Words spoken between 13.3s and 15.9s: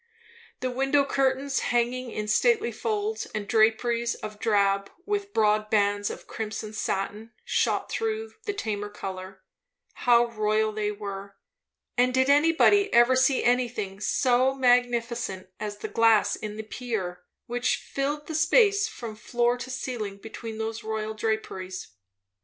anything so magnificent as the